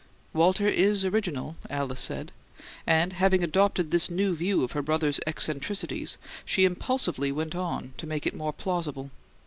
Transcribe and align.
"Walter 0.33 0.67
IS 0.67 1.05
original," 1.05 1.57
Alice 1.69 1.99
said; 2.01 2.31
and, 2.87 3.13
having 3.13 3.43
adopted 3.43 3.91
this 3.91 4.09
new 4.09 4.35
view 4.35 4.63
of 4.63 4.71
her 4.71 4.81
brother's 4.81 5.19
eccentricities, 5.27 6.17
she 6.43 6.65
impulsively 6.65 7.31
went 7.31 7.53
on 7.53 7.93
to 7.99 8.07
make 8.07 8.25
it 8.25 8.33
more 8.33 8.51
plausible. 8.51 9.11